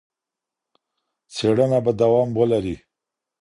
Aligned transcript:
څېړنه 1.35 1.79
به 1.85 1.91
دوام 2.01 2.29
ولري. 2.39 2.75